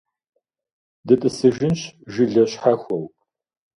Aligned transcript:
ДытӀысыжынщ 1.07 1.81
жылэ 2.13 2.43
щхьэхуэу. 2.51 3.05